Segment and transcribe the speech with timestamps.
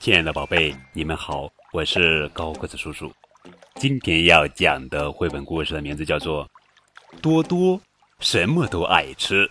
[0.00, 3.12] 亲爱的宝贝，你们好，我是高个子叔叔。
[3.74, 6.46] 今天要讲的绘本故事的名字叫做
[7.20, 7.78] 《多多
[8.18, 9.46] 什么都爱吃》，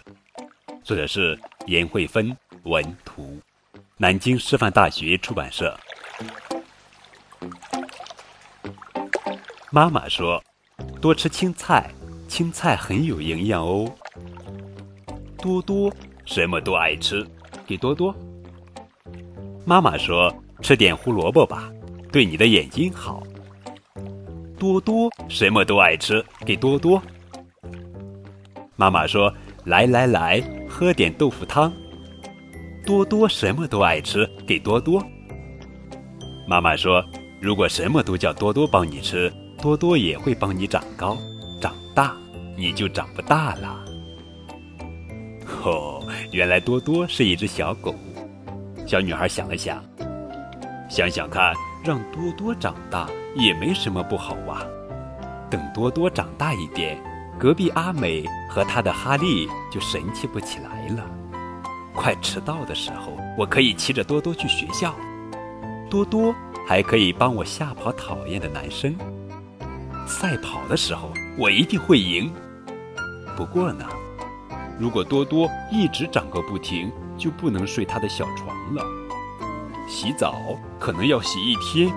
[0.83, 3.39] 作者是严慧芬，文图，
[3.95, 5.79] 南京师范大学出版社。
[9.69, 10.43] 妈妈说
[10.99, 11.91] ：“多吃青菜，
[12.27, 13.95] 青菜很有营养哦。”
[15.37, 15.93] 多多
[16.25, 17.23] 什么都爱吃，
[17.67, 18.15] 给多多。
[19.69, 21.71] 妈妈说：“吃点胡萝卜吧，
[22.11, 23.21] 对你的眼睛好。”
[24.57, 26.99] 多多什么都爱吃，给多多。
[28.75, 29.31] 妈妈说
[29.65, 31.71] ：“来来来，喝点豆腐汤。”
[32.83, 35.05] 多多什么都爱吃，给多多。
[36.47, 37.05] 妈妈说
[37.39, 41.15] ：“如果什么都叫多多帮你吃，多多也会帮你长高、
[41.61, 42.17] 长大，
[42.57, 43.85] 你就长不大了。”
[45.63, 47.93] 哦，原来多多是一只小狗。
[48.89, 49.83] 小女孩想了想，
[50.89, 51.53] 想想看，
[51.85, 54.63] 让多多长大也没什么不好哇。
[55.47, 56.99] 等多多长大一点，
[57.37, 61.05] 隔壁阿美和她的哈利就神气不起来了。
[61.93, 64.95] 快迟到的时候，我可以骑着多多去学校，
[65.87, 66.33] 多多
[66.67, 68.97] 还可以帮我吓跑讨厌的男生。
[70.07, 72.33] 赛跑的时候，我一定会赢。
[73.37, 73.85] 不过呢。
[74.79, 78.83] 如果多多一直长个不停，就不能睡他的小床了。
[79.89, 81.91] 洗澡可能要洗一天，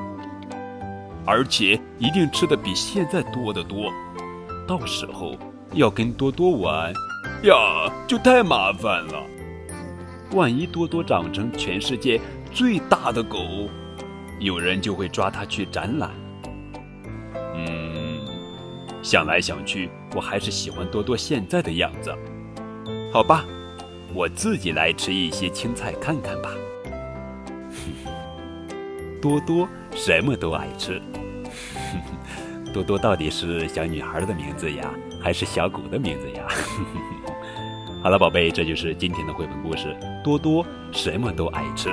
[1.25, 3.93] 而且一定吃的比现在多得多。
[4.67, 5.37] 到时候
[5.75, 6.93] 要跟多多玩，
[7.45, 9.23] 呀，就太麻烦了。
[10.33, 13.39] 万一多多长成全世界最大的狗，
[14.41, 16.11] 有人就会抓它去展览。
[17.55, 18.27] 嗯，
[19.03, 22.13] 想来想去，我还是喜欢多多现在的样子。
[23.13, 23.45] 好吧，
[24.15, 26.49] 我自己来吃一些青菜看看吧。
[29.21, 30.99] 多多什么都爱吃。
[32.73, 34.91] 多多到底是小女孩的名字呀，
[35.21, 36.47] 还是小狗的名字呀？
[38.03, 39.95] 好了，宝贝，这就是今天的绘本故事。
[40.25, 41.91] 多多什么都爱吃。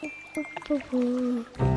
[0.00, 1.75] 뽀뽀뽀뽀